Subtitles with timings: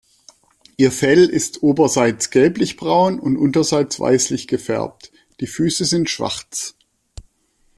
[0.77, 6.75] Ihr Fell ist oberseits gelblichbraun und unterseits weißlich gefärbt, die Füße sind schwarz.